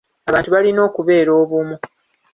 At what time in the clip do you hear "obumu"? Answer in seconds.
1.41-1.75